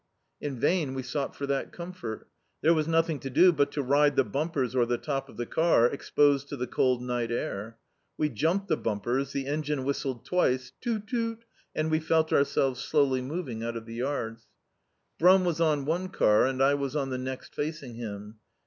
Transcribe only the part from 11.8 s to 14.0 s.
we felt ourselves slowly moving out of the